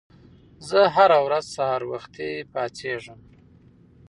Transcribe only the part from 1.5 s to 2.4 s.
سهار وختي